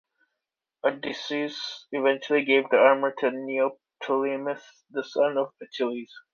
Odysseus 0.83 1.85
eventually 1.91 2.43
gave 2.43 2.67
the 2.71 2.75
armour 2.77 3.13
to 3.19 3.29
Neoptolemus, 3.29 4.63
the 4.89 5.03
son 5.03 5.37
of 5.37 5.53
Achilles. 5.61 6.11